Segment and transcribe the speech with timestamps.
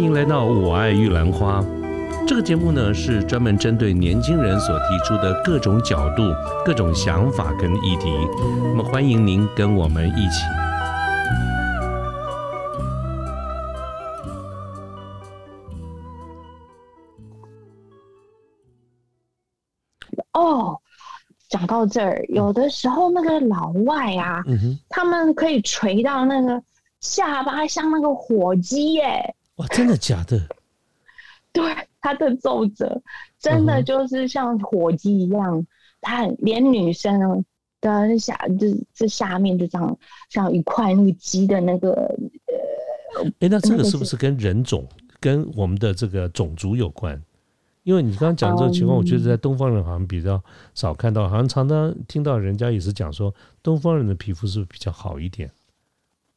[0.00, 1.62] 欢迎来到我爱玉兰花。
[2.26, 6.22] 这个节目呢是专门针对年轻人所提出的各种角度、
[6.64, 8.10] 各种想法跟议题。
[8.62, 10.42] 那么欢迎您跟我们一起。
[20.32, 20.80] 哦，
[21.50, 26.62] 讲到这儿，有的时候那个老外啊，嗯，他们可以垂到那个
[27.02, 30.40] 下巴像那个火鸡耶，哇，真的假的？
[31.52, 31.62] 对，
[32.00, 33.02] 他的皱褶
[33.38, 35.66] 真的就是像火鸡一样，
[36.00, 37.44] 他连女生
[37.80, 39.98] 的下这这下面就这样
[40.30, 41.90] 像一块那个鸡的那个
[43.16, 44.86] 呃，哎，那这个个是不是跟人种、
[45.18, 47.20] 跟我们的这个种族有关？
[47.82, 50.42] 因为你刚刚讲这个情况，我觉得在东方人好像比较
[50.74, 55.50] 少看到，好像常常听到人家也是讲说，东方人的皮肤是不是比较好一点？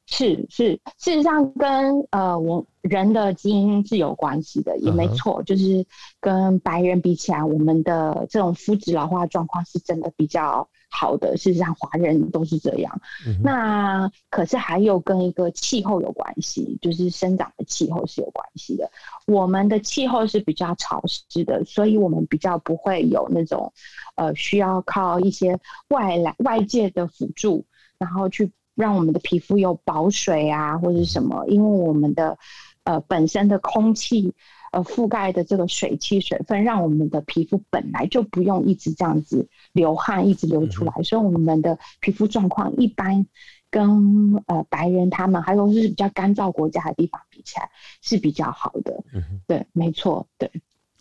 [0.05, 5.85] 是是，事实上跟呃我人的基因是有关系的，也没错，就是
[6.19, 11.37] 跟白人比起来，我们的这种肤质老化状况是真的比较好的。
[11.37, 13.01] 事实上，华人都是这样。
[13.41, 18.91] 那可是还有跟一个气候有关系，就是生长的气候是有关系的。
[19.25, 23.71] 我们的气候是比较潮湿的，所以我们比较不会有那种
[24.15, 25.57] 呃需要靠一些
[25.87, 27.65] 外来外界的辅助，
[27.97, 32.37] 然后去让我们的皮肤有保水啊或者是什么，因为我们的
[32.83, 34.33] 呃本身的空气。
[34.73, 43.27] 呃，覆盖的这个水汽水分，让我们的皮肤本来就不用一直这样子流汗，一直流出来，所以我们的皮肤状况一般
[43.69, 47.69] 跟呃白人他们还有是比较干燥国家的地方比起来
[48.01, 49.03] 是比较好的。
[49.45, 50.49] 对，没错，对，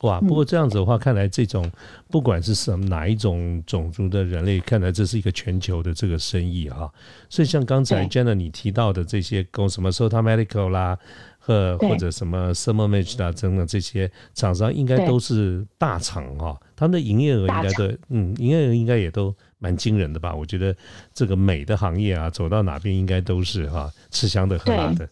[0.02, 1.68] 哇，嗯不过这样子的话，看来这种
[2.10, 6.88] 不管是什么哪一种种族的人类，看来这是一个全球的这个生意哈。
[7.28, 10.98] 所以像刚才 Jenna 你提到的这些公什么 Sota Medical 啦，
[11.38, 20.34] 和或者什么 Thermomage 啦等等这些厂商，应该都是大厂哈，他们的营业额应该都嗯，营业额应该也都蛮惊人的吧？
[20.34, 20.76] 我觉得
[21.14, 25.08] 这个美的行业啊，走到哪边应该都是哈吃香的喝辣的。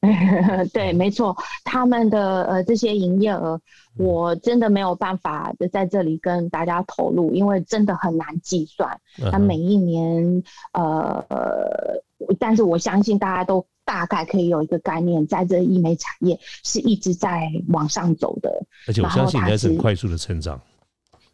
[0.72, 3.60] 对，没错，他们的呃这些营业额，
[3.98, 8.98] 我真的没有办法在这里跟大家透露，因为真的很难计算。
[9.30, 12.02] 那每一年呃呃，
[12.38, 18.50] 但是我相信大家都大概可以有一个概念，在这医美产业是一直在往上走的。
[18.86, 20.58] 而且我相信应该是很快速的成长。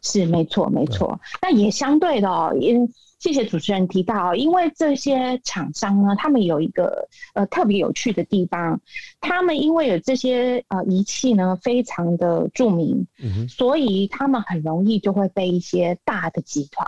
[0.01, 1.19] 是没错，没错。
[1.41, 2.87] 那也相对的哦，因
[3.19, 8.79] 谢谢主持人提到哦，因为这些厂商呢，他们有一个呃特别有趣的地方，
[9.19, 16.87] 他们因为有这些呃仪器呢，非常的著名，嗯，所以他们很容易就会被一些大的集团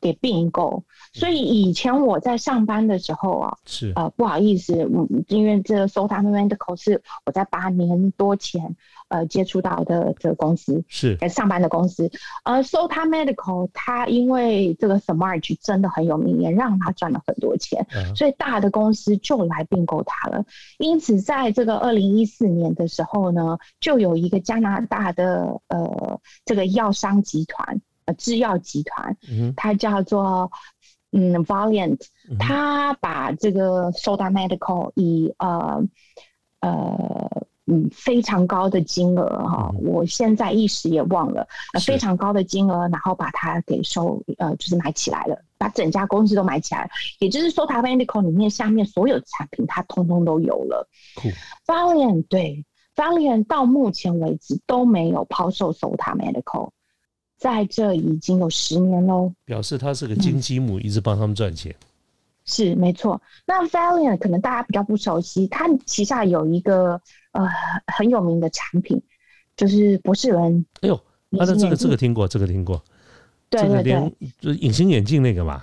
[0.00, 0.84] 给并购。
[1.12, 8.76] 所以以前我在上班的时候啊，是呃，不好意思，嗯，因为这个 Sota Medical 是我在八年多前
[9.08, 12.10] 呃接触到的这个公司，是呃上班的公司。
[12.44, 15.40] 呃，Sota Medical 它因为这个 Smart
[15.70, 20.44] 真的很有名，也让他赚了很多钱，啊所以大的公司就来并购它了。
[20.78, 29.16] 因此，在这个二零一四年的时候呢，就有一个加拿大的呃这个药商集团，呃制药集团，
[29.54, 30.50] 它叫做
[31.12, 32.00] 嗯 Valiant，
[32.40, 35.84] 它把这个 Soda Medical 以呃
[36.60, 50.88] 呃嗯非常高的金额哈、嗯我现在一时也忘了，呃非常高的金额，然后把它给收呃就是买起来了，把整家公司都买起来了，也就是 Soda Medical 里面下面所有产品它通通都有了。
[51.14, 51.28] 酷
[51.66, 52.64] Valiant 对
[52.96, 56.70] Valiant 到目前为止都没有抛售 Sota Medical
[57.38, 59.32] 在这已经有十年喽。
[59.44, 61.74] 表示他是个金鸡母，一直帮他们赚钱。
[62.50, 67.00] 是没错，那 Valiant 可能大家比较不熟悉，它旗下有一个
[67.30, 67.46] 呃
[67.86, 69.00] 很有名的产品，
[69.56, 70.66] 就是博士伦。
[70.80, 71.00] 哎呦，
[71.38, 72.82] 他的这个这个听过，这个听过，
[73.48, 75.62] 对对这个连对，就是隐形眼镜那个嘛，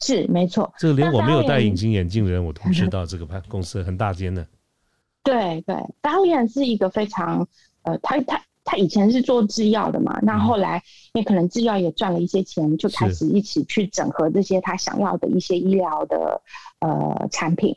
[0.00, 0.72] 是没错。
[0.78, 4.46] 这个连我没有戴隐形眼镜的人我都知道，这个盘公司很大间的。
[5.22, 7.46] 对对，Valiant 是一个非常
[7.82, 10.40] 呃，他他他以前是做制药的嘛，那嗯。
[10.40, 10.82] 后来
[11.14, 16.42] 因为可能制药也赚了一些钱，就开始一起去整合这些他想要的一些医疗的
[16.80, 17.72] 呃产品。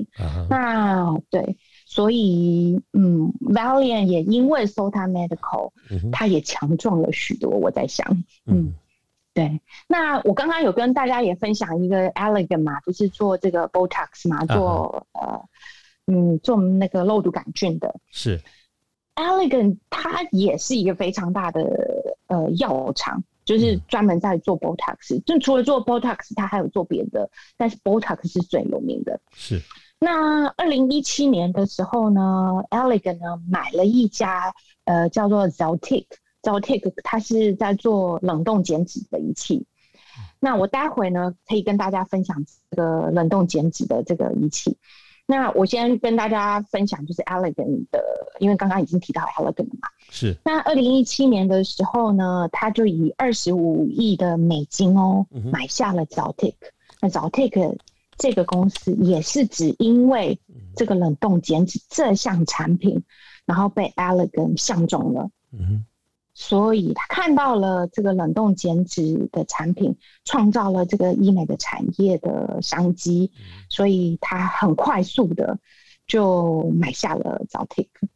[0.49, 1.55] 那对，
[1.85, 6.11] 所以嗯，Valiant 也因为 Sota Medical，嗯哼。
[6.11, 7.49] 它也强壮了许多。
[7.51, 8.05] 我在想，
[8.45, 8.73] 嗯。
[9.31, 15.41] 对，那我刚刚有跟大家也分享一个 Elegant 嘛，不是做这个 Botox 嘛，做、呃
[16.07, 17.95] 嗯做那个肉毒杆菌的。
[18.11, 18.41] 是
[19.19, 21.61] Elegant 它也是一个非常大的
[22.27, 25.21] 呃药厂，就是嗯专门在做 Botox。
[25.25, 29.19] 就除了做 Botox，它还有做别的，但是 Botox 是最有名的。
[29.33, 29.61] 是
[29.99, 34.53] 那二零一七年的时候呢，Elegant 呢买了一家
[34.85, 39.65] 呃叫做 Zeltic，Zeltic 它是在做冷冻减脂的仪器。
[40.39, 44.77] 那我待会呢可以跟大家分享这个冷冻减脂的这个仪器。
[45.31, 48.03] 那我先跟大家分享就是 Elegant 的，
[48.39, 49.87] 因为刚刚已经提到 Elegant 嘛。
[50.09, 50.35] 是。
[50.43, 56.55] 那二零一七年的时候呢，他就以二十五亿的美金哦买下了 Zeltic。
[56.99, 57.77] 那 Zeltic
[58.17, 60.39] 这个公司也是只因为
[60.75, 63.03] 这个冷冻减脂这项产品，
[63.45, 65.29] 然后被 Elegant 相中了。
[65.53, 65.85] 嗯。
[66.41, 73.29] 所以他看到了这个冷冻减脂的产品，创造了这个医美的产业的商机，
[73.67, 75.59] 所以他很快速的
[76.07, 78.07] 就买下了 z a t i c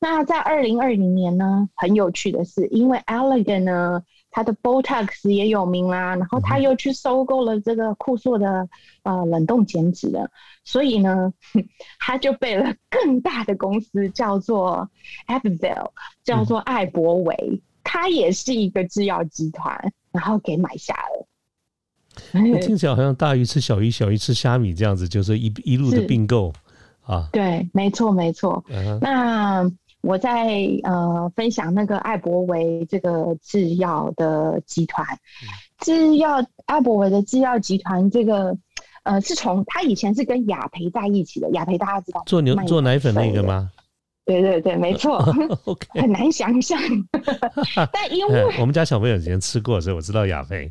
[0.00, 4.02] 那在二零二零年呢，很有趣的是，因为 Elegant 呢。
[4.38, 8.68] 它的 Botox 也有名啦，然后他又去收购了这个酷硕的
[9.02, 10.30] 呃冷冻减脂的，
[10.62, 11.32] 所以呢，
[11.98, 14.88] 他就被了更大的公司叫做
[15.26, 15.92] a b v e l
[16.22, 19.76] 叫做艾博维，它也是一个制药集团，
[20.12, 21.26] 然后给买下了。
[22.60, 26.52] 听起来好像大鱼吃小鱼，小鱼吃虾米这样子，就是一一路的并购
[27.02, 27.28] 啊。
[27.32, 28.64] 对，没错，没错。
[29.00, 29.68] 那。
[30.02, 35.06] 我在呃分享那个艾博维这个制药的集团，
[35.80, 38.56] 制药艾博维的制药集团这个
[39.02, 43.70] 呃是从他以前是跟雅培在一起的，雅培大家知道做牛做奶粉那个吗？
[44.24, 45.16] 对对对，没错。
[45.64, 46.78] OK， 很难想象，
[47.90, 50.70] 但因为我们家小朋友以前吃过，所以我知道雅培。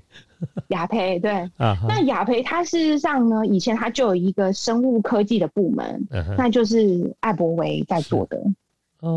[0.67, 6.07] 雅培对啊，那雅培它事实上呢，以前它就有一个生物科技的部门，
[6.37, 8.39] 那就是艾博维在做的。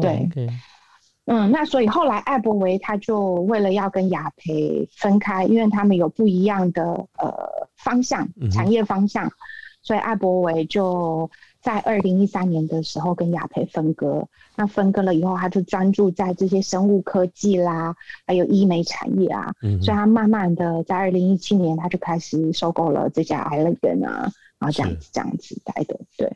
[0.01, 0.29] 对，
[1.27, 6.83] 嗯，那所以后来艾伯维他就为了要跟雅培分开，因为他们有不一样的
[7.19, 7.33] 呃
[7.77, 9.31] 方向产业方向，
[9.81, 11.31] 所以艾伯维就
[11.61, 14.27] 在二零一三年的时候跟雅培分割。
[14.57, 17.95] 那分割了以后，他就专注在这些生物科技啦，
[18.27, 19.55] 还有医美产业啊。
[19.81, 25.99] 所以他慢慢的在二零一七年，他就开始收购了这家 Elegant 啊，然后这样子这样子来的。
[26.17, 26.27] 对，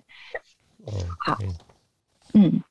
[0.87, 1.37] 哦，好，
[2.33, 2.63] 嗯。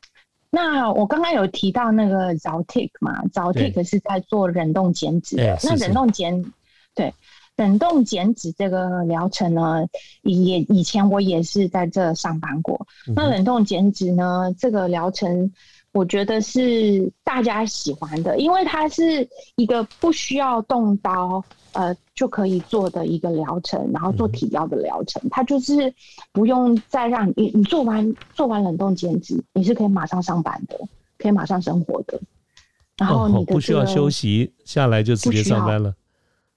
[0.55, 5.57] 那我刚刚有提到那个 Zaltic 嘛，Zaltic 是在做冷冻减脂的。
[5.63, 6.45] 那冷冻减，
[6.93, 7.11] 对，
[7.55, 9.83] 冷冻减脂这个疗程呢，
[10.21, 12.85] 也以前我也是在这上班过。
[13.15, 15.51] 那冷冻减脂呢，这个疗程。
[15.93, 21.43] 我觉得是大家喜欢的，因为它是一个不需要动刀
[21.73, 25.93] 呃就可以做的一个疗程，然后做体疗的疗程，它就是
[26.31, 30.75] 不用再让你你做完做完冷冻减脂，你是可以马上上班的，
[31.19, 32.19] 可以马上生活的，
[32.97, 35.93] 然后你的不需要休息下来就直接上班了，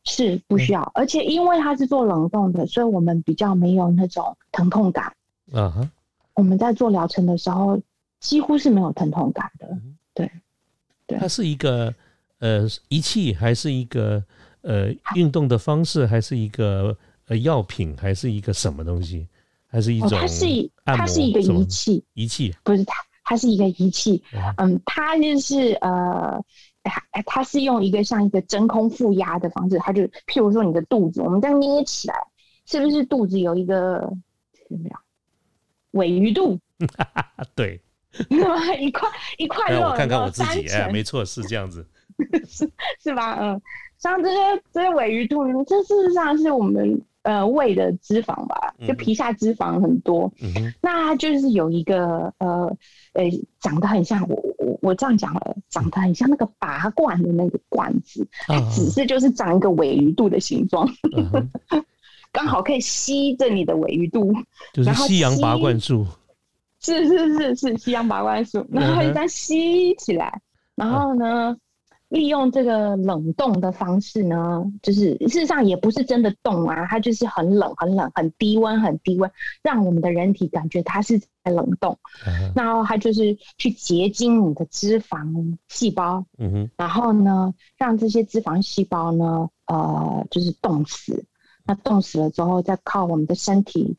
[0.05, 5.12] 是不需要，而且因为它是做冷冻的，所以我们比较没有那种疼痛感。
[5.53, 5.91] 啊哈，
[6.33, 7.79] 我们在做疗程的时候。
[8.26, 9.69] 几乎是没有疼痛感的，
[10.12, 10.28] 对，
[11.06, 11.17] 对。
[11.17, 11.94] 它是一个
[12.40, 14.20] 呃仪器，还是一个
[14.62, 16.96] 呃运动的方式，还是一个
[17.28, 19.28] 呃药品，还是一个什么东西？
[19.69, 20.11] 还是一种？
[20.11, 20.44] 它是
[20.84, 24.21] 它是一个仪器，仪器不是它，它是一个仪器。
[24.56, 26.45] 嗯，它就是呃，
[26.83, 32.16] 它它是用一个像一个真空负压的方式，它就譬如说你的肚子，我们这样捏起来，
[32.66, 34.00] 是不是肚子有一个
[34.68, 35.00] 怎么样？
[35.92, 36.59] 尾鱼肚？
[37.54, 37.80] 对。
[38.81, 39.09] 一块
[39.39, 41.87] 一块肉，我看看我自己，哎，没错，是这样子，
[42.49, 42.69] 是
[43.03, 43.39] 是吧？
[43.41, 43.61] 嗯，
[43.99, 48.75] 像这些这些尾鱼肚，这事实上是我们呃胃的脂肪吧？
[48.87, 50.33] 就皮下脂肪很多，
[50.81, 52.75] 那它就是有一个呃
[53.13, 53.25] 呃
[53.61, 60.89] 长得很像我我我这样讲了，长得很像那个拔罐的那个罐子，它只是就是长一个尾鱼肚的形状，
[62.33, 64.33] 刚好可以吸着你的尾鱼肚，
[64.73, 66.07] 就是西洋拔罐术。
[66.87, 70.40] 是是是是西洋拔罐术，然后一旦吸起来，
[70.76, 71.57] 然后呢，
[72.09, 79.28] 利用这个冷冻的方式呢，就是事实上也不是真的冻啊，它就是很冷很冷很低温很低温，
[79.62, 81.99] 让我们的人体感觉它是在冷冻，
[82.55, 91.25] 然后它就是去结晶你的脂肪细胞，嗯哼，然后呢，让这些脂肪细胞呢，呃，就是冻死，
[91.64, 93.97] 那冻死了之后，再靠我们的身体。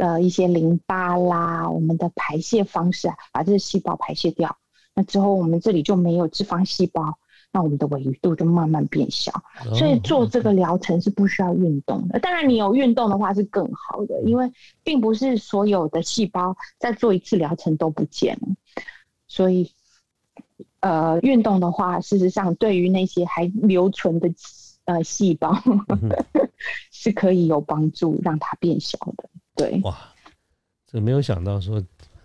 [0.00, 4.56] 的一些淋巴啦，我们的排泄方式啊，把这些细胞排泄掉。
[4.94, 7.18] 那之后我们这里就没有脂肪细胞，
[7.52, 9.30] 那我们的尾鱼肚就慢慢变小。
[9.74, 12.18] 所以做这个疗程是不需要运动的。
[12.18, 14.50] 当然，你有运动的话是更好的，因为
[14.82, 18.48] 并不是所有的细胞在做一次疗程都不见了。
[19.28, 19.70] 所以，
[20.80, 24.32] 呃，运动的话，事实上对于那些还留存的
[24.86, 25.54] 呃细胞
[26.90, 29.28] 是可以有帮助，让它变小的。
[29.56, 29.98] 对，哇，
[30.86, 31.82] 这没有想到说，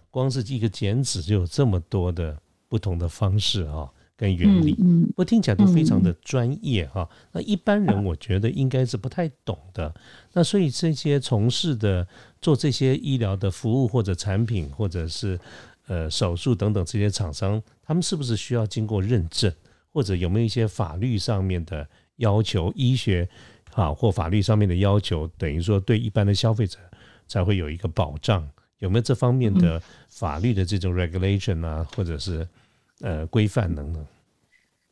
[0.09, 4.75] 光是一个剪纸就有这么多的不同的方式啊，跟原理。
[4.79, 7.07] 嗯，不过听起来都非常的专业哈。
[7.31, 9.93] 那一般人我觉得应该是不太懂的。
[10.33, 12.07] 那所以这些从事的
[12.41, 15.39] 做这些医疗的服务或者产品或者是
[15.87, 19.51] 呃手术等等这些厂商，他们是不是需要经过认证，
[19.91, 23.27] 或者有没有一些法律上面的要求，医学
[23.73, 26.79] 啊或法律上面的要求，等于说对一般的消费者
[27.27, 28.47] 才会有一个保障？
[28.79, 32.47] 有没有这方面的法律的这种 regulation 啊，或者是
[32.99, 34.05] 呃规范等等？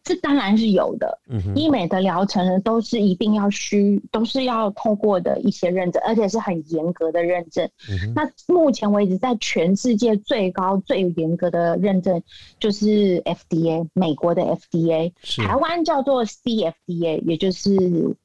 [0.04, 1.18] 这当然是有的。
[1.56, 7.70] 医美的疗程呢，都是一定要需，都是要透过的一些认证，而且是很严格的认证。
[8.14, 12.22] 那目前为止，在全世界最高、最严格的认证
[12.60, 15.14] 就是 FDA，美国的 FDA，
[15.48, 17.72] 台湾叫做 CFDA，也就是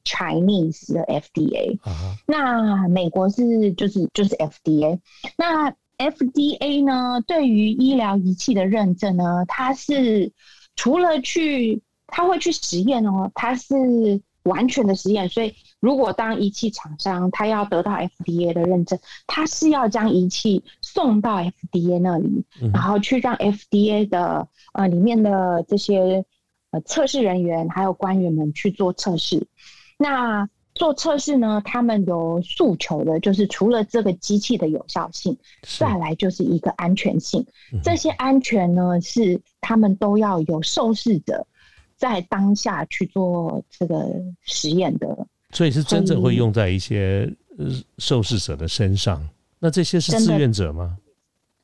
[0.03, 1.79] Chinese 的 FDA。
[2.25, 4.99] 那美国是就是就是 FDA。
[5.37, 10.33] 那 FDA 呢，对于医疗仪器的认证呢，它是。
[10.79, 13.75] 除了去，他会去实验哦，他是
[14.43, 15.27] 完全的实验。
[15.27, 26.23] 所以，如果当仪器厂商他要得到 FDA 的认证，他是要将仪器送到 FDA 那里，然后去让 FDA 的呃里面的这些
[26.71, 29.47] 呃测试人员还有官员们去做测试。
[29.97, 30.47] 那
[30.79, 35.37] 做测试呢，他们有诉求的，就是除了这个机器的有效性，
[35.77, 37.45] 再来就是一个安全性。
[37.83, 41.45] 这些安全呢，是他们都要有受试者
[41.97, 44.09] 在当下去做这个
[44.43, 45.27] 实验的。
[45.51, 47.29] 所以是真正会用在一些
[47.97, 49.21] 受试者的身上。
[49.59, 50.97] 那这些是志愿者吗？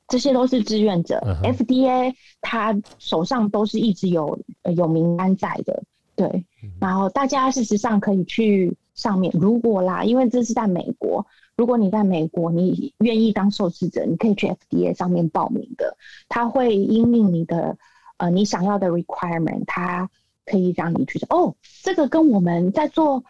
[0.10, 1.16] 这些都是志愿者。
[1.42, 4.38] FDA 他手上都是一直有
[4.76, 5.82] 有名单在的。
[6.18, 6.46] 对，
[6.82, 15.98] 然后大家事实上可以去上面，如果啦，因为这是在美国，如果你在美国，你愿意当受试者，你可以去 FDA 上面报名的，
[16.28, 17.78] 他会因应你的
[18.18, 20.10] 呃你想要的 requirement，他
[20.46, 23.24] 可以让你去哦，这个跟我们在做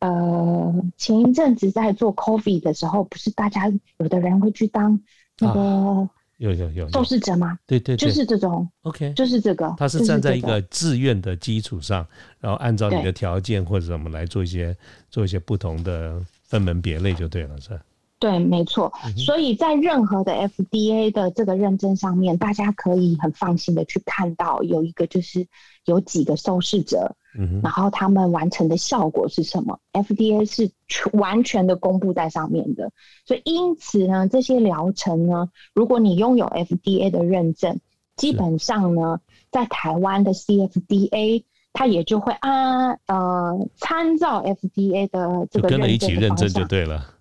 [0.00, 5.00] 呃前一阵子在做 coffee 的时候，不是大家有的人会去当
[5.38, 6.08] 那个。
[6.38, 7.58] 有有有受试者吗？
[7.66, 8.68] 对对，就是这种。
[8.82, 9.72] OK，就是这个。
[9.76, 12.06] 他是站在一个自愿的基础上，
[12.40, 14.76] 然后按照你的条件或者什么来做一些
[15.10, 17.80] 做一些不同的分门别类就对了，是。
[18.18, 18.92] 对，没错。
[19.16, 25.46] 所以在任何的 FDA 的这个认证上面，大家可以很放心的去看到有一个就是
[25.84, 27.14] 有几个受试者。
[27.62, 30.70] 然后他们完成的效果是什么？FDA 是
[31.12, 32.90] 完全的公布在上面的，
[33.26, 37.80] 所以因此呢，这些疗程呢，如果你拥有 FDA 的认证，
[38.16, 47.13] 基本上呢，在台湾的 CFDA 它也就会啊呃参照 FDA 的这个跟着一起认证就对了。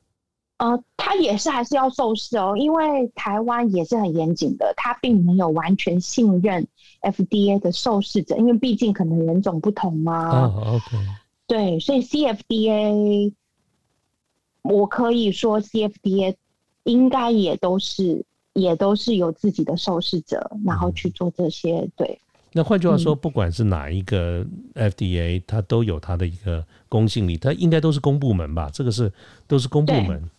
[0.58, 6.66] 呃，他也是还是要受试哦，因为台湾也是很严谨的，他并没有完全信任
[7.02, 10.30] FDA 的受试者，因为毕竟可能人种不同嘛。
[10.30, 10.98] 啊，OK。
[11.48, 13.34] 对，所以 CFDA，
[14.62, 16.36] 我可以说 CFDA
[16.84, 21.90] 应该也都是也都是有自己的受试者，然后去做这些。
[21.98, 22.18] 对。
[22.56, 24.46] 那换句话说，不管是哪一个
[24.76, 28.70] FDA，它都有它的一个公信力，它应该都是公部门吧？
[28.72, 29.12] 这个是
[29.48, 30.30] 都是公部门。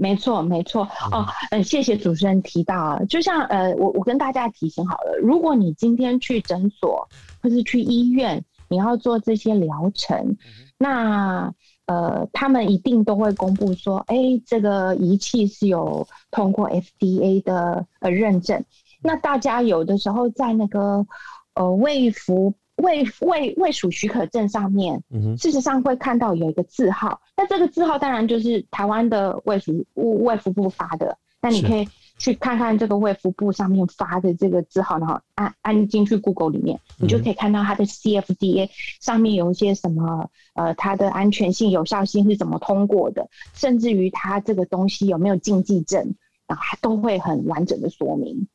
[0.00, 0.88] 啊，没错，没错。
[1.12, 7.06] 哦，嗯，谢谢主持人提到啊，就像呃，我我跟大家提醒好了，如果你今天去诊所
[7.42, 10.36] 或是去医院，你要做这些疗程，
[10.78, 11.52] 那
[11.86, 14.16] 呃，他们一定都会公布说，哎，
[14.46, 18.64] 这个仪器是有通过 FDA 的呃认证，
[19.02, 21.06] 那大家有的时候在那个
[21.54, 22.54] 呃卫服。
[22.80, 25.02] 卫卫卫署许可证上面，
[25.36, 31.16] 事实上会看到有一个字号，那这个字号当然就是台湾的卫属卫福部发的。
[31.40, 38.68] 那你可以去看看这个卫福部上面发的这个字号，然后按按进去 Google 里面，你就可以看到它的 CFDA
[39.00, 46.14] 上面有一些什么，呃，它的安全性、有效性是怎么通过的，甚至于它这个东西有没有禁忌症。
[46.46, 48.48] 然后都会很完整的说明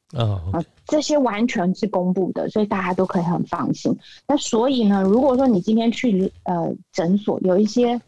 [0.52, 3.98] 啊，这些完全是公布的，所以大家都可以很放心。
[4.28, 8.02] 那所以呢，如果说你今天去呃诊所，有一些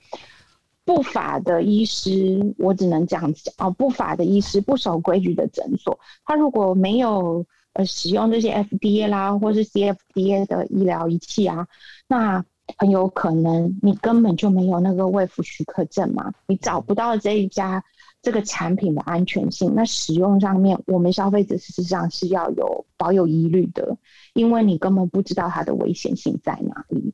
[0.88, 11.68] 不法的医师，我只能这样讲哦，不法的医师不守规矩的诊所，他如果没有呃使用这些 FDA 啦或是 CFDA 的医疗仪器啊，
[12.08, 12.46] 那
[12.78, 17.84] 很有可能你根本就没有那个卫福许可证嘛，你找不到这一家。
[18.20, 23.96] 这个产品的安全性，那使用上面，我们消费者事实上是要有保有疑虑的，
[24.34, 27.14] 因为你根本不知道它的危险性在哪里。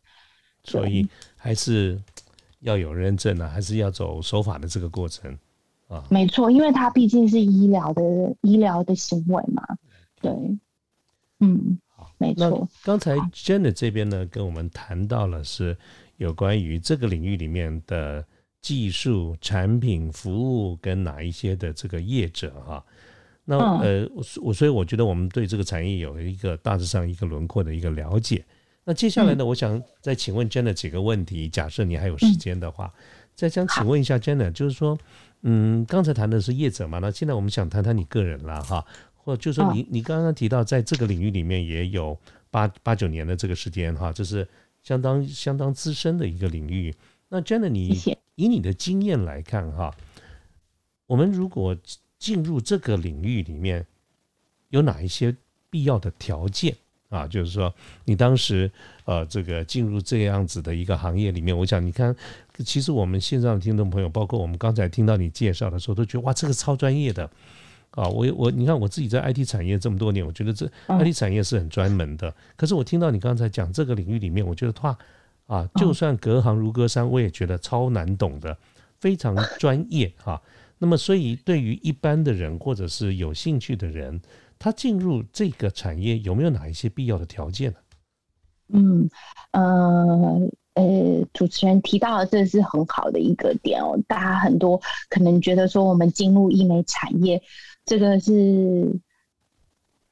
[0.63, 2.01] 所以还是
[2.63, 5.31] 要有认证啊，还是要走守法的这个过程。
[5.87, 6.03] 啊。
[6.09, 8.01] 没错，因为它毕竟是医疗的
[8.41, 9.63] 医疗的行为嘛。
[10.19, 10.31] 对，
[11.39, 11.77] 嗯，
[12.17, 12.67] 没错。
[12.83, 15.77] 刚才 Jenny 这边呢，跟我们谈到了是
[16.17, 18.25] 有关于这个领域里面的
[18.61, 22.83] 技术、产品、服务跟哪一些的这个业者哈。
[23.45, 24.09] 那呃，
[24.41, 28.43] 我所以我觉得我们对这个产业有一个大致上一个轮廓的一个了解。
[28.85, 31.47] 那接下来呢，我想再请问 Jenna 几个问题。
[31.47, 32.93] 假设你还有时间的话，
[33.33, 34.97] 再想请问一下 Jenna，就是说，
[35.41, 38.85] 嗯，刚才谈的是业者嘛，那现在我们想谈谈你个人了哈，
[39.15, 42.17] 或者就是说你你刚刚提到在这个领域里面也有
[42.51, 44.47] 八八九年的这个时间哈，这是
[44.81, 46.93] 相当相当资深的一个领域。
[47.29, 47.97] 那 Jenna，你
[48.35, 49.95] 以你的经验来看哈，
[51.07, 51.75] 我们如果
[52.19, 53.85] 进入这个领域里面，
[54.69, 55.35] 有哪一些
[55.69, 56.75] 必要的条件
[57.13, 57.27] 啊？
[57.27, 57.73] 就是说，
[58.05, 58.69] 你当时
[59.05, 62.15] 呃，这个进入这样子的一个行业里面，我想你看，
[62.65, 67.29] 其实我们线上的听众朋友，包括我们刚才听到你介绍的时候，都觉得哇，这个超专业的
[67.91, 68.07] 啊！
[68.07, 72.33] 我我你看我自己在 IT 产业这么多年，我觉得这 IT 产业是很专门的。
[72.55, 74.97] 可是我听到你刚才讲这个领域里面，我觉得哇
[75.45, 78.57] 啊，就算隔行如隔山，我也觉得超难懂的，
[78.99, 80.41] 非常专业哈。
[80.79, 84.19] 那么，所以对于一般的人或者是有兴趣的人，
[84.63, 87.77] 他进入这个产业有没有哪一些必要的条件呢？
[88.69, 89.09] 嗯，
[89.51, 90.39] 呃，
[90.75, 93.99] 呃，主持人提到的这是很好的一个点哦。
[94.07, 97.43] 大家很多可能觉得说，我们进入医美产业，
[97.83, 98.97] 这个是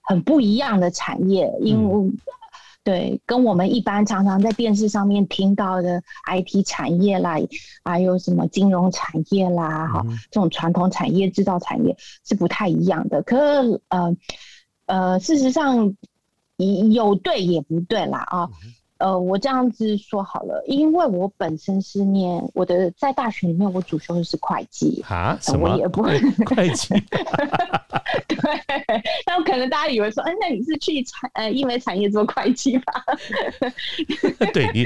[0.02, 2.12] 很不一样的产业，因为。
[2.84, 7.36] 对，跟我们一般常常在电视上面听到的 IT 产业啦，
[7.84, 11.96] 还有什么金融产业啦，哈，这种传统产业、制造产业
[12.26, 13.22] 是不太一样的。
[13.22, 13.38] 可
[13.90, 14.16] 呃
[14.88, 15.96] 呃，事实上
[16.92, 18.50] 有对也不对啦啊。
[19.02, 26.94] 呃，我这样子说好了，因为我本身是念我的在大学里面，我主修的是会计啊，我也不会 会计。
[28.28, 28.38] 对，
[29.26, 33.04] 那可能大家以为说，嗯，那你是去产呃医美产业做会计吧？
[34.54, 34.86] 对你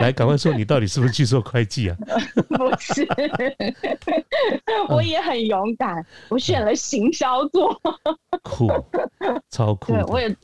[0.00, 1.96] 来赶快说，你到底是不是去做会计啊？
[2.48, 3.06] 不是，
[4.88, 7.78] 我也很勇敢，我选了行销做，
[8.42, 8.70] 酷，
[9.50, 10.34] 超酷，对我也。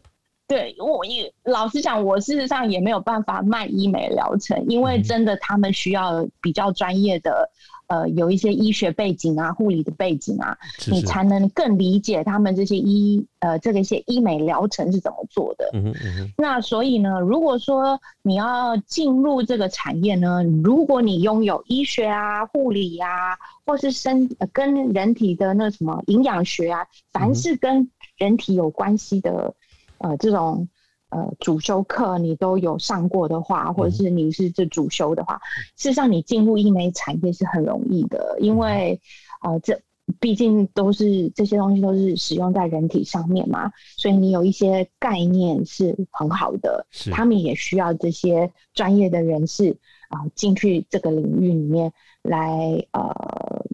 [0.49, 7.51] 对我也老实讲，我事实上也没有办法卖医美疗程，因为真的他们需要比较专业的，
[7.89, 10.57] 呃，有一些医学背景啊、护理的背景啊，
[10.89, 15.69] 你才能更理解他们这些医呃这个一些医美疗程是怎么做的。
[15.73, 29.53] 嗯嗯那所以呢，如果说你要进入这个产业呢，如果你拥有医学啊、护理啊，或是生跟人体的那什么营养学啊，凡是跟人体有关系的。
[29.99, 30.69] 呃，这种
[31.11, 35.41] 呃主修课你都有上过的话，或者是你是这主修的话，
[35.77, 39.01] 事实上你进入医美产业是很容易的，因为
[39.43, 39.81] 呃这
[40.21, 46.87] 毕竟都是这些东西都是使用在人体上面嘛，所以你有一些概念是很好的。
[47.11, 49.77] 他们也需要这些专业的人士
[50.09, 53.65] 啊进去这个领域里面来呃。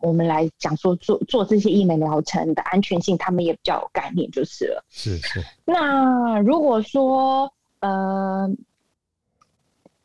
[0.00, 4.84] 我们来讲说做做这些医美疗程的安全性，他们也比较有概念，就是了。
[4.90, 5.44] 是是。
[5.64, 8.48] 那如果说呃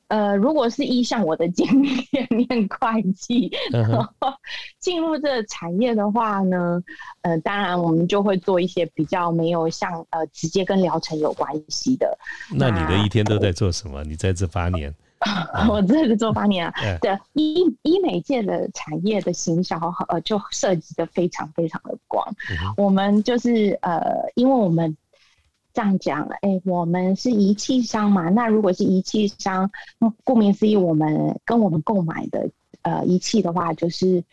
[0.10, 1.65] 呃，如果是依像我的经
[2.12, 4.32] 验念会计，然后
[4.79, 6.84] 进入这个产业的话呢，
[7.21, 12.15] 呃，当然我们就会做一些比较没有像呃直接跟疗程有关系的。
[12.51, 14.03] 那你的一天都在做什么？
[14.03, 14.93] 你在这八年？
[15.70, 22.28] 我这是做八年啊， 对医医美界的产业的行销，呃，就涉及的非常非常的广。
[22.76, 24.02] 我们就是呃，
[24.36, 24.98] 因为我们
[25.74, 29.70] 这样讲，哎，我们是仪器商嘛，那如果是仪器商，
[30.24, 32.50] 顾名思义，我们跟我们购买的
[32.82, 34.24] 呃仪器的话，就是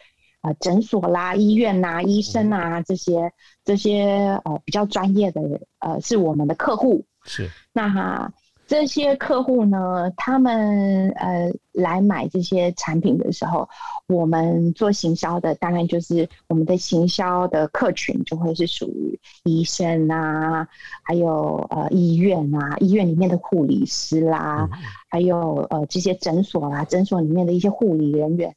[0.43, 3.33] 呃诊所啦、医院呐、医生啊这些
[3.65, 5.41] 这些呃比较专业的
[5.79, 7.05] 呃是我们的客户。
[7.25, 8.33] 是那哈。
[8.71, 13.69] 这些客户呢，他们呃来买这些产品的时候，
[14.07, 20.69] 我们做行销的，当然就是我们的行销的客群就会是属于医生啊，
[21.03, 24.69] 还有呃医院啊，医院里面的护理师啦，
[25.09, 28.55] 还有呃这些诊所啦，诊所里面的一些护理人员。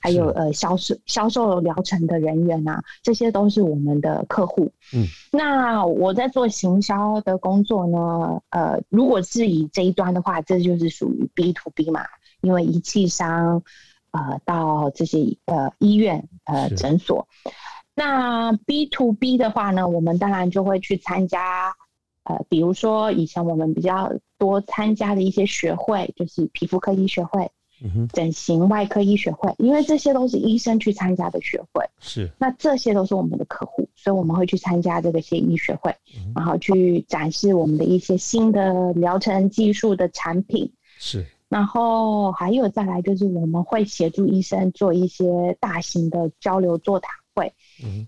[0.00, 4.70] 还有呃销售销售疗程的人员呐，这些都是我们的客户。
[4.94, 12.04] 嗯，那我在做行销的工作呢，呃，如果是以这一端的话，这就是属于 B to B 嘛，
[12.40, 13.62] 因为仪器商
[14.12, 17.26] 呃到这些呃医院呃诊所。
[17.94, 21.74] 那 B to B 的话呢，我们当然就会去参加
[22.22, 27.50] 呃，比如说以前我们比较多参加的一些学会，就是皮肤科医学会。
[28.12, 31.84] 整形外科医学会，因为这些都是医生去参加的学会。
[32.00, 35.94] 是，那这些都是我们的客户，所以我们会去参加这个些医学会，
[36.34, 40.72] 然后去展示我们的一些新的疗程技术的产品。
[40.98, 47.52] 是，然后还有再来就是我们会协助医生做一些大型的交流座谈会。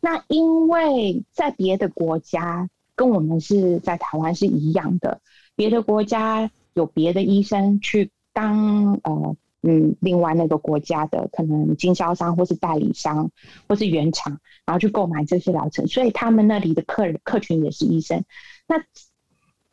[0.00, 5.20] 那因为在别的国家跟我们是在台湾是一样的，
[5.54, 9.36] 别的国家有别的医生去当呃。
[9.62, 13.30] 嗯，另外那个国家的可能经销商或是代理商
[13.68, 18.24] 或是原厂，然后去购买这些疗程，所以他们那里的客人客群也是医生。
[18.66, 18.78] 那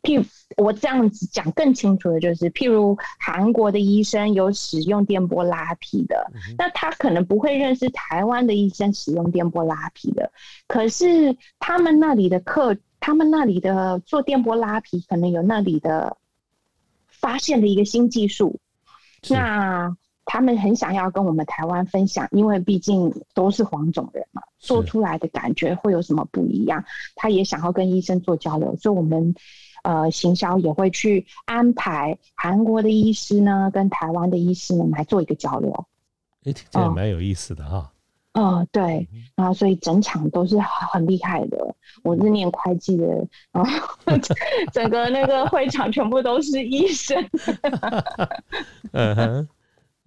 [0.02, 0.24] 譬如
[0.56, 10.30] 我这样子讲更清楚的就是，譬如韩国的医生有使用电波拉皮的，那他可能不会认识台湾的医生使用电波拉皮的，
[10.66, 16.18] 可是他们那里的客，他们那里的做电波拉皮可能有那里的
[17.08, 18.60] 发现的一个新技术。
[19.30, 26.84] 那他们很想要跟我们台湾分享，因为毕竟都是黄种人嘛，做出来的感觉会有什么不一样？
[27.16, 29.34] 他也想要跟医生做交流，所以我们
[29.84, 35.72] 呃行销也会去安排韩国的医师呢，跟台湾的医师呢来做一个交流。
[36.44, 37.90] 哎，听起来蛮有意思的哈。
[38.38, 41.74] 嗯，对，然后所以整场都是很厉害的。
[42.04, 43.04] 我是念会计的，
[43.50, 43.88] 然后
[44.72, 47.20] 整个那个会场全部都是医生。
[48.92, 49.48] 嗯哼，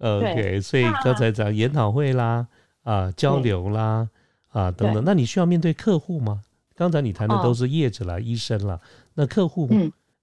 [0.00, 2.46] OK，所以刚才讲研讨会啦，
[2.84, 4.08] 啊，交流啦，
[4.48, 5.02] 啊，等等。
[5.04, 6.40] 那你需要面对客户吗？
[6.74, 8.80] 刚才你谈的都是业者啦、医生啦，
[9.12, 9.68] 那客户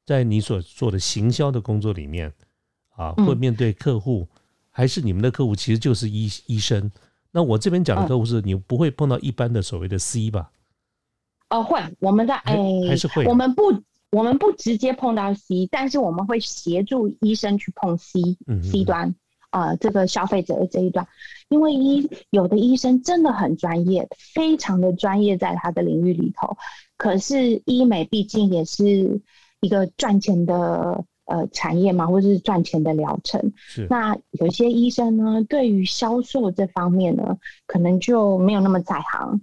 [0.04, 2.34] 在你所做的行销的工作里面，
[2.96, 4.28] 啊，会面对客户，
[4.72, 6.92] 还是你们的客户其实就是医医生？
[7.32, 10.52] 那我这边讲的客户是你不会碰到一般的所谓的 C 吧？
[11.50, 12.56] 哦，会，我们在哎，
[12.88, 13.64] 还是会，我们不，
[14.12, 19.14] 我们不直接碰到 C，但是我们会协助医生去碰 C，C 端
[19.50, 21.08] 啊，这个消费者的这一端，
[21.50, 26.58] 因为医有的医生真的很专业，非常的专业在他的领域里头，
[26.98, 29.22] 可是医美毕竟也是
[29.62, 31.04] 一个赚钱的。
[31.30, 33.54] 呃，产业嘛，或者是赚钱的疗程。
[33.56, 33.86] 是。
[33.88, 37.38] 那有些医生呢，对于销售这方面呢，
[37.68, 39.40] 可能就没有那么在行。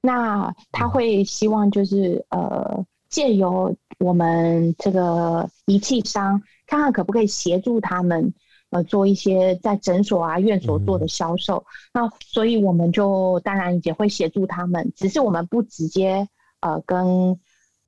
[0.00, 8.32] 那他会希望就是呃，借由我们这个仪器商，看看可不可以协助他们
[8.70, 11.64] 呃，做一些在诊所啊、院所做的销售。
[11.92, 16.28] 那所以我们就当然也会协助他们，只是我们不直接
[16.60, 17.36] 呃跟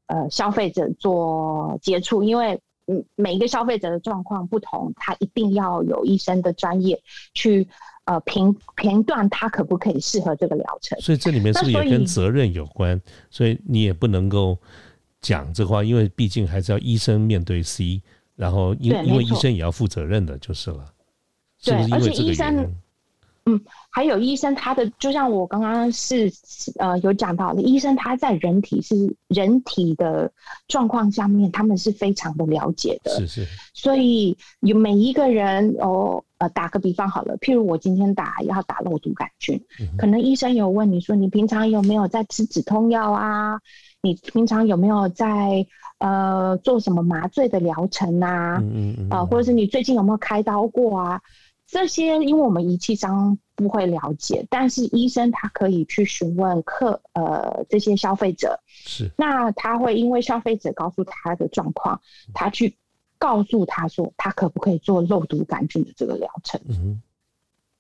[0.07, 2.61] 呃消费者做接触，因为。
[2.89, 7.01] 嗯，每一个消费者的状况不同，他一定要有医生的专业
[7.35, 7.69] 去
[8.05, 10.99] 呃评评断他可不可以适合这个疗程。
[11.01, 13.01] 所以这里面是不是也跟责任有关？
[13.31, 14.59] 所以你也不能够
[15.21, 18.03] 讲这话，因为毕竟还是要医生面对 C，
[18.35, 20.93] 然后因因为医生也要负责任的，就是了。
[21.63, 22.75] 对，而且医生。
[23.49, 23.59] 嗯，
[23.91, 26.31] 还有医生，他的就像我刚刚是
[26.79, 30.31] 呃有讲到的，医生他在人体是人体的
[30.67, 33.11] 状况下面，他们是非常的了解的。
[33.13, 33.47] 是是。
[33.73, 39.59] 所以有每一个人哦，呃，打个比方好了，譬如我今天打要打肉毒杆菌，
[39.97, 43.59] 可能医生有问你说，你平常有没有在吃止痛药啊？
[44.03, 45.67] 你平常有没有在
[45.99, 48.59] 呃做什么麻醉的疗程啊？
[48.61, 51.21] 嗯嗯啊，或者是你最近有没有开刀过啊？
[51.71, 59.11] 这些，因为我们仪器商不会了解，但是医生他可以去询问客呃这些消费者，是。
[59.19, 62.01] 那他会因为消费者告诉他的状况，
[62.33, 62.75] 他去
[63.19, 66.59] 告诉他说他可不可以做肉毒杆菌的这个疗程。
[66.71, 67.03] 嗯，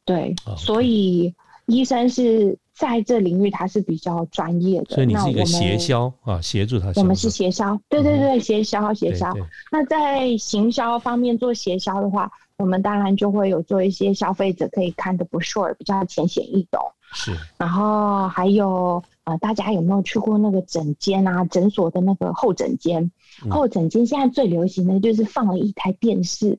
[0.05, 4.95] 对，所以医生是在这领域他是比较专业的。
[4.95, 6.93] 所以你是一个协销啊，协助他。
[6.97, 9.35] 我们是协销，对对对，协销协销。
[9.73, 12.31] 那在行销方面做协销的话。
[12.59, 16.81] 我们当然就会有做一些消费者可以看的不 sure 比较浅显易懂，
[17.13, 17.33] 是。
[17.57, 21.45] 然后还有呃，大家有没有去过那个诊间啊？
[21.45, 23.13] 诊所的那个候诊间，
[23.49, 26.59] 候诊间现在最流行的就是放了一台电视，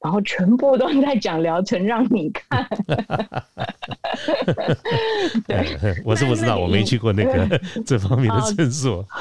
[0.00, 2.66] 然后全部都在讲疗程让你看。
[5.46, 9.04] 对， 我是不知道，我没去过那个 这方面的诊所。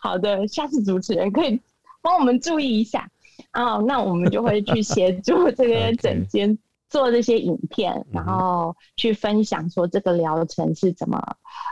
[0.00, 1.60] 好的，下次主持人可以
[2.02, 3.08] 帮我们注意一下。
[3.52, 6.56] 哦，那我们就会去协助这个整间
[6.88, 11.20] 做这些影片，然后去分享说这个疗程是怎么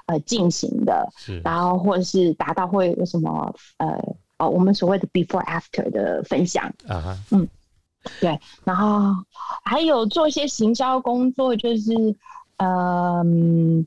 [0.07, 1.09] 呃进行的，
[1.43, 3.99] 然后或者是达到会有什么呃
[4.39, 6.73] 哦我们所谓的 before after 的分享。
[6.87, 7.49] 啊，嗯，
[8.21, 9.15] 对，然后
[9.65, 11.93] 还有做一些行销工作，就是
[12.59, 13.87] 嗯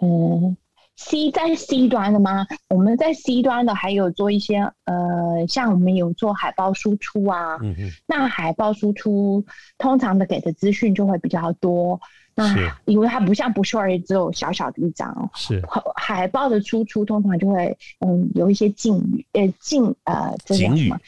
[0.00, 0.56] 嗯
[0.96, 2.46] C 在 C 端的吗？
[2.68, 7.58] 我们在 C 端的还有做一些呃，像我们有做海报输出啊。
[8.06, 9.44] 那海报输出
[9.78, 12.00] 通常的给的资讯就会比较多。
[12.34, 12.70] 那是。
[12.84, 15.62] 因为它不像不 short 只有小小的一张，是。
[15.66, 20.84] 海海报的输出通常就会嗯有一些敬语呃敬呃这叫警语。
[20.84, 21.00] 什么？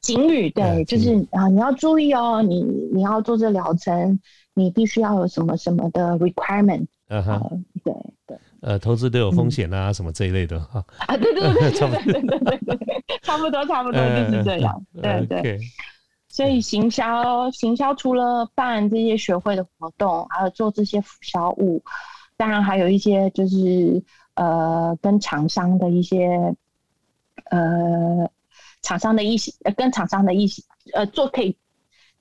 [0.00, 4.18] 警语对，嗯就是啊、你要注意哦，你你要做这疗程，
[4.54, 7.50] 你必须要有什么什么的 requirement 啊哈，呃，
[7.84, 7.92] 对
[8.26, 10.84] 对呃，投资都有风险啊，什么这一类的哈。
[11.06, 15.60] 啊，对对对对差不对对对对对，差不多差不多就是这样，对对。
[16.28, 21.82] 所以行销，行销除了办这些学会的活动，还有做这些辅销物，
[22.36, 24.02] 当然还有一些就是
[24.34, 26.54] 呃跟厂商的一些
[27.50, 28.28] 呃
[28.82, 30.62] 厂商的一些呃跟厂商的一些
[30.94, 31.56] 呃做可以。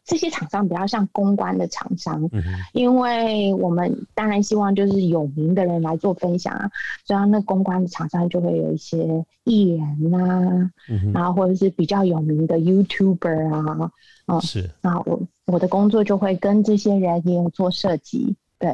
[0.07, 2.41] 这些厂商比较像公关的厂商，嗯，
[2.71, 6.71] 因为我们当然希望就是有名的人来做分享啊，
[7.03, 8.97] 所以那公关的厂商就会有一些
[9.43, 13.91] 艺人啊，嗯，然后或者是比较有名的 YouTuber 啊，
[14.27, 18.73] 哦是，那我我的工作就会跟这些人也有做设计，对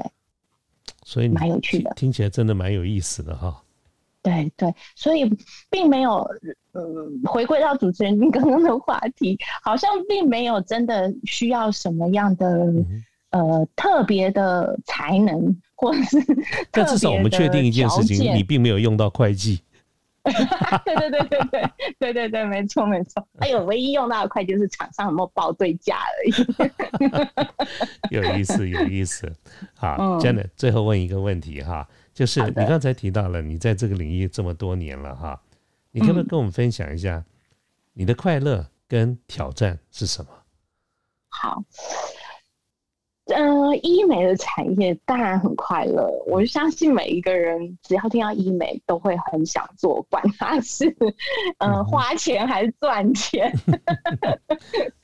[1.03, 1.91] 所以你蛮有趣的。
[1.95, 3.62] 听听起来真的蛮有意思的哈。
[4.23, 5.29] 对对，所以
[5.69, 6.25] 并没有，
[6.71, 16.17] 嗯，回归到主持人刚刚的话题，好像并没有真的需要什么样的、嗯呃特别的才能，或者是
[16.69, 19.59] 但至少我们确定一件事情，你并没有用到会计。
[20.85, 23.27] 对对对对对对对对，没错没错。
[23.39, 26.31] 哎呦唯一用到的快就是厂商有没有报对价而已。
[28.09, 29.31] 有意思，有意思。
[29.75, 35.41] 好嗯，Janet，最后问一个问题哈，就是你刚才提到了你在这个领域这么多年了哈，
[35.91, 37.23] 你可不可以嗯跟我们分享一下
[37.93, 40.31] 你的快乐跟挑战是什么？
[41.27, 41.63] 好，
[43.25, 50.85] 呃，医美的产业当然很快乐，我相信每一个人只要听到医美都会很想做，管他是
[51.59, 51.85] 呃嗯哼。
[51.85, 53.51] 花钱还是赚钱。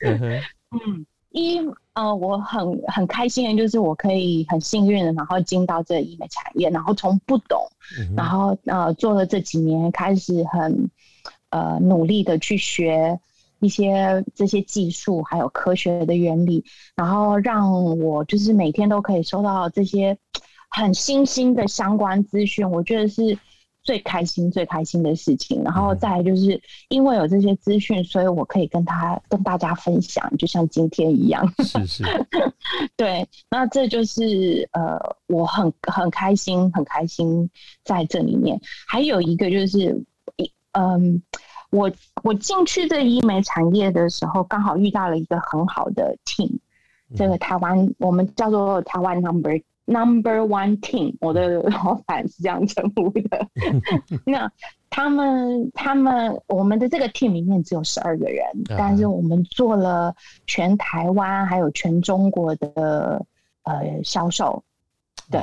[0.00, 1.60] 嗯 医，
[1.94, 7.60] 呃，我很很开心的就是我可以很幸运的，然后进到这个医美产业，然后从不懂，
[8.00, 10.90] 嗯然哼，后呃做了这几年，开始很
[11.50, 13.20] 呃努力的去学
[13.60, 16.64] 一些这些技术，还有科学的原理，
[16.96, 20.18] 然后让我就是每天都可以收到这些
[20.70, 23.38] 很新兴的相关资讯，我觉得是。
[23.82, 31.50] 最开心、最开心的事情，然后再来就是因为有这些资讯，所以我可以跟他跟大家分享，就像今天一样。
[31.64, 32.04] 是是，
[32.94, 37.48] 对，那这就是呃，我很很开心，很开心
[37.82, 38.60] 在这里面。
[38.86, 40.04] 还有一个就是，
[40.36, 41.22] 一嗯，
[41.70, 41.90] 我
[42.22, 46.58] 我进去这医美产业的时候，刚好遇到了一个很好的 team，
[47.16, 53.46] 这个台湾我们叫做台湾 number number one team，我的 老板是这样称呼的。
[54.26, 54.50] 那
[54.88, 60.14] 他们他们我们的这个 team 里面只有十二个人，啊但是我们做了
[60.46, 63.24] 全台湾还有全中国的
[63.62, 64.62] 呃销售，
[65.30, 65.40] 对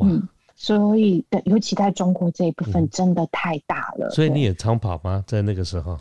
[0.00, 0.26] 嗯，
[0.62, 4.10] 所以对，尤其在中国这一部嗯分真的太大了。
[4.10, 5.24] 对所以你也长跑吗？
[5.26, 5.98] 在那个时候？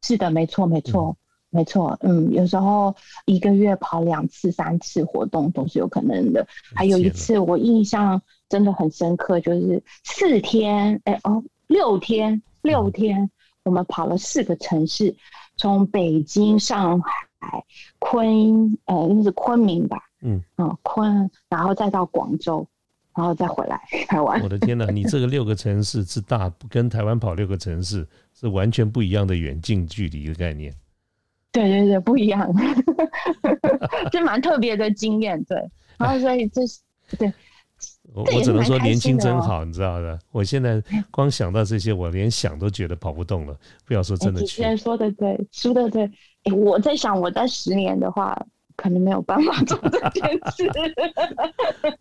[0.00, 1.14] 是的，没错，没错，
[1.50, 1.94] 没错。
[2.00, 2.94] 嗯，有时候
[3.26, 6.46] 一个月跑两次、三次活动都是有可能的。
[6.74, 13.30] 还有一次我印象真的很深刻，就是四天，哎哦，六天，六天，
[13.64, 15.14] 我们跑了四个城市，
[15.58, 17.62] 从北京、上海、
[17.98, 19.98] 昆，呃，那是昆明吧？
[20.22, 22.66] 嗯，嗯，昆，然后再到广州，
[23.16, 24.48] 然后再回来台湾我。
[24.48, 30.72] 的天哪，你这个六个城市之大，跟台湾跑六个城市是完全不一样的远近距离的概念。
[31.52, 32.52] 对对对，不一样，
[34.10, 35.42] 这蛮特别的经验。
[35.44, 35.56] 对，
[35.96, 36.80] 然后所以这是
[37.16, 37.32] 对。
[38.12, 40.18] 我我只能说年轻真好，你知道的。
[40.30, 44.46] 我现在光想到这些，我连想都觉得跑不动了，不要说真的去。
[44.46, 46.04] 主持人说的对，说的对。
[46.44, 48.36] 哎，我在想，我在十年的话，
[48.76, 50.70] 可能没有办法 做这件事。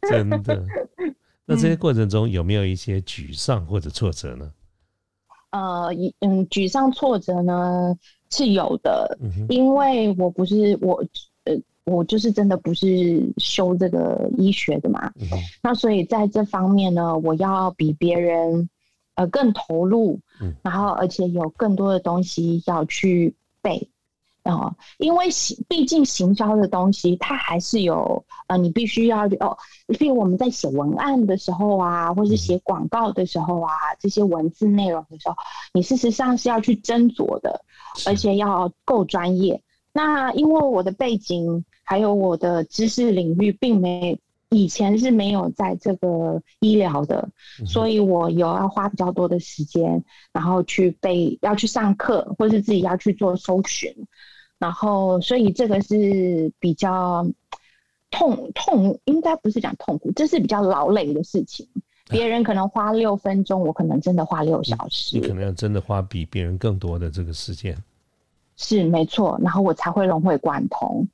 [0.10, 0.66] 真的。
[1.46, 4.52] 那这些过程中有没有一些沮丧或者挫折呢？
[5.52, 7.96] 呃，一嗯，沮丧挫折呢
[8.32, 11.04] 是有的，嗯，因为我不是我，
[11.44, 15.28] 呃，我就是真的不是修这个医学的嘛，嗯，
[15.62, 18.68] 那所以在这方面呢，我要比别人
[19.16, 23.90] 呃更投入，嗯然后而且有更多的东西要去背。
[24.44, 35.36] 啊、因为行，毕竟行销的东西，它还是有呃，你必须要哦，譬如我们在写文案的时候啊，或是写广告的时候啊，这些文字内容的时候，
[35.74, 37.64] 你事实上是要去斟酌的，
[38.06, 39.62] 而且要够专业。
[39.94, 47.30] 那因为我的背景还有我的知识领域，并没以前是没有在这个医疗的，
[47.66, 53.92] 所以我有要花比较多的时间，然后去背要去上课，或是自己要去做搜寻，
[54.64, 57.28] 然后所以这个是比较
[58.10, 61.68] 痛痛，应该不是讲痛苦，这是比较劳累的事情。
[62.08, 65.20] 别人可能花六分钟，我可能真的花六小时。
[65.20, 67.78] 你可能要真的花比别人更多的这个时间。
[68.56, 71.06] 是没错，然后我才会融会贯通。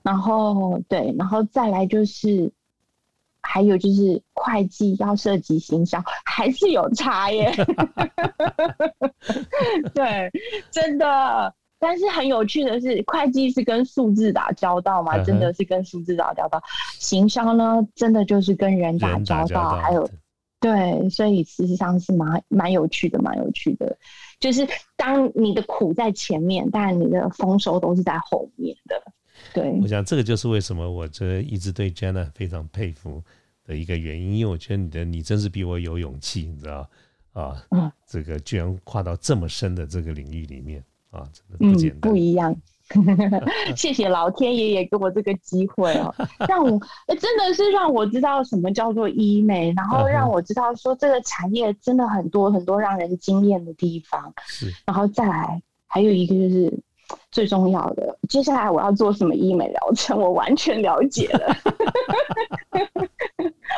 [0.00, 2.50] 然后对，然后再来就是，
[3.42, 7.52] 还有就是会计要涉及行销，还是有差耶。
[9.92, 10.30] 对，
[10.70, 11.54] 真的。
[11.84, 16.60] 但是很有趣的是，会计是跟数字打交道嘛，真的是跟数字打交道。
[16.98, 20.08] 行销呢，真的就是跟人打交道，还有。
[20.60, 23.94] 对，所以事实上是蛮蛮有趣的，蛮有趣的。
[24.40, 24.66] 就是
[24.96, 28.96] 当你的苦在前面，但你的丰收都是在后面的。
[29.52, 33.22] 对，我想这个就是为什么我这一直对 Jenna 非常佩服
[33.66, 36.88] 的一个原因，因为我觉得你的你真是比我有勇气，你知道
[37.34, 37.62] 啊？
[37.70, 40.82] 嗯，这个居然跨到这么深的这个领域里面
[41.14, 42.54] 啊，真的不简单，不一样。
[43.74, 46.14] 谢谢老天爷也给我这个机会哦，
[46.46, 46.78] 让我
[47.18, 54.32] 真的是让我知道什么叫做医美，然后让我知道说这个产业真的很多很多让人惊艳的地方。
[54.46, 56.78] 是，然后再来还有一个就是
[57.30, 61.56] 最重要的，接下来我要做什么医美疗程，我完全了解了。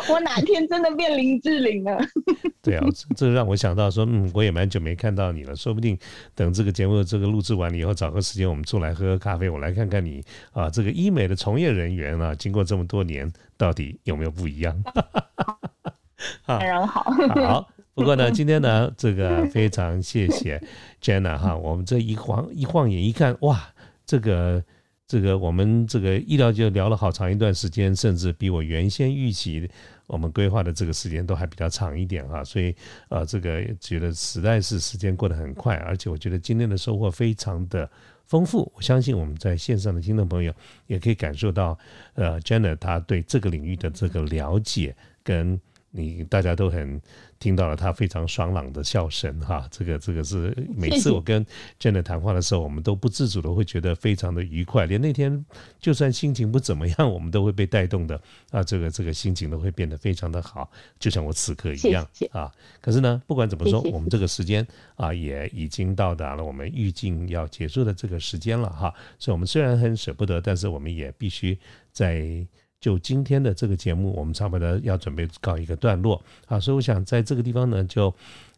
[0.09, 1.99] 我哪天真的变林志玲了？
[2.63, 5.99] 对啊，这让我想到说，嗯，我也蛮久没看到你了，说不定
[6.35, 14.83] 等这个节目这个录制完了以后，找个时间我们出来喝喝咖啡，我来看看你啊，这个医美的从业人员啊，经过这么多年，到底有没有不一样？
[16.47, 17.03] 当然好。
[17.35, 20.63] 好，不过呢，今天呢，这个非常谢谢
[21.03, 23.69] Jenna 哈，我们这一晃一晃眼一看，哇，
[24.05, 24.63] 这个。
[25.09, 29.71] 这个我们这个医疗就聊了好长一段时间，甚至比我原先预期
[30.07, 32.75] 我们规划的这个时间都还比较长一点哈，所以
[33.09, 37.91] 呃，这个觉得实在是时间过得很快，而且我觉得今天的收获非常的
[38.27, 38.71] 丰富。
[38.75, 40.53] 我相信我们在线上的听众朋友
[40.87, 41.79] 也可以感受到，
[42.15, 45.61] 呃，Jenna 他对这个领域的这个了解跟。
[45.97, 47.01] 你大家都很
[47.39, 51.45] 听到了他非常爽朗的笑声哈，这个这个是每次我跟
[51.81, 55.45] Jenna 谈话的时候，我们都不自主的会觉得非常的愉快，连那天
[55.81, 62.53] 就算心情不怎么样，我们都会被带动的啊，这个这个心情都会变得非常的好，就像我此刻一样啊。
[62.81, 71.59] 可是呢，不管怎么说，我们这个时间啊也已经到达了我们预计要结束的这个时间了哈，所以我们虽然很舍不得，但是我们也必须
[71.91, 72.47] 在。
[72.79, 78.15] 就今天的这个节目，我们差不多要准备告一个段落啊，所以我想在这个地方呢，就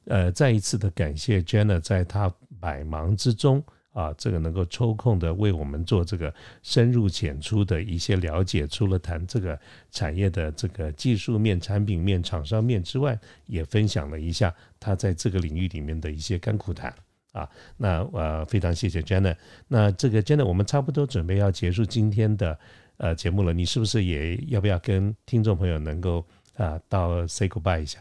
[0.07, 9.59] 呃再一次的感谢 Jenna 在她百忙之中啊，这个能够抽空的为我们做这个深入浅出的一些了解，除了谈这个
[9.93, 16.93] 产业的这个技术面、产品面、厂商面之外，也分享了一下她在这个领域里面的一些甘苦谈
[17.33, 17.49] 啊。
[17.77, 19.35] 那呃非常谢谢 Jenna，
[19.69, 22.59] 那这个 Jenna 我们差不多准备要结束今天的。
[22.99, 26.25] 呃，节目了，你是不是也要不要跟听众朋友能够
[26.57, 28.01] 啊到 say goodbye 一下？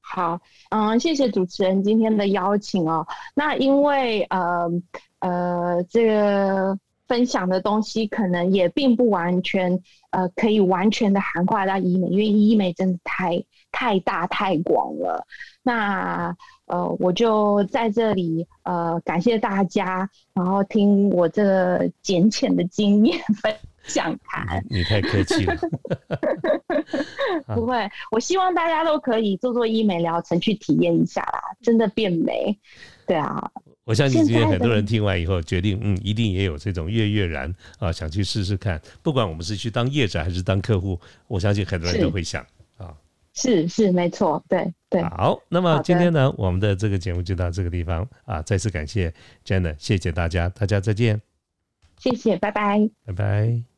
[0.00, 3.06] 好，嗯，谢谢主持人今天的邀请哦。
[3.34, 4.70] 那因为呃
[5.18, 9.78] 呃，这个分享的东西可能也并不完全
[10.10, 15.26] 呃可以完全的涵盖到医美，因为医美真的太太大太广了。
[15.62, 16.34] 那
[16.66, 23.54] 呃，我就在这里呃感谢大家，然后听我这个简浅的经验分。
[23.86, 25.56] 想谈，你太客气了。
[27.54, 32.58] 不会，我希望大家都可以做做医美疗程去体验一下啦，真的变美。
[33.06, 33.50] 对啊，
[33.84, 38.80] 我相信今天很多人听完以后，决定嗯，一定也有这种跃跃然啊，想去试试看。
[39.02, 42.42] 不管我们是去当业者还是当客户，我相信很多人都会想
[42.78, 42.94] 啊。
[43.34, 45.02] 是是，没错，对对。
[45.02, 49.12] 好，那么今天呢，我们的这个节目就到这个地方啊，再次感谢
[49.44, 51.20] Jenna，谢谢大家，大家再见。
[51.98, 53.73] 谢谢，拜拜，拜拜。